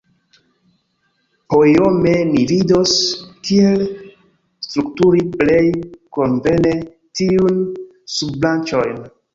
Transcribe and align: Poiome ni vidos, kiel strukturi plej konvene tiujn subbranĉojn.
Poiome 1.53 2.13
ni 2.31 2.41
vidos, 2.53 2.95
kiel 3.49 3.85
strukturi 4.69 5.23
plej 5.37 5.63
konvene 6.19 6.77
tiujn 7.21 7.65
subbranĉojn. 8.19 9.03